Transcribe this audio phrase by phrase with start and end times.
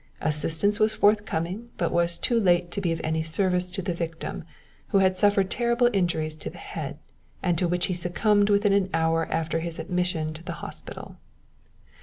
[0.19, 4.43] Assistance was forthcoming, but was too late to be of any service to the victim,
[4.87, 6.97] who had suffered terrible injuries to the head,
[7.43, 11.17] and to which he succumbed within an hour after his admission to the hospital.